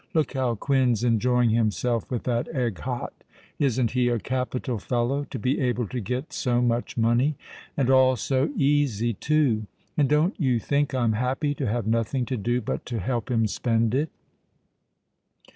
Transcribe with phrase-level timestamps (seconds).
[0.15, 3.13] Look how Quin's enjoying himself with that egg hot.
[3.59, 8.49] Isn't he a capital fellow to be able to get so much money—and all so
[8.57, 9.67] easy too?
[9.95, 13.45] and don't you think I'm happy to have nothing to do but to help him
[13.45, 14.09] spend it?"